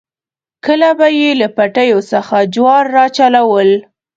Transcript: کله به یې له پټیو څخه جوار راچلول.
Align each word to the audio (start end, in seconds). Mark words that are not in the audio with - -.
کله 0.65 0.89
به 0.97 1.07
یې 1.19 1.29
له 1.41 1.47
پټیو 1.55 1.99
څخه 2.11 2.37
جوار 2.53 2.83
راچلول. 2.97 3.69